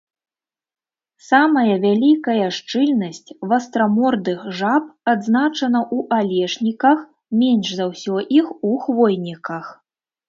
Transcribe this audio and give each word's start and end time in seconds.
Самая 1.29 1.73
вялікая 1.83 2.47
шчыльнасць 2.57 3.35
вастрамордых 3.51 4.39
жаб 4.61 4.87
адзначана 5.13 5.79
ў 5.95 5.99
алешніках, 6.21 6.97
менш 7.43 7.67
за 7.81 7.85
ўсё 7.91 8.15
іх 8.39 8.47
у 8.71 8.77
хвойніках. 8.87 9.65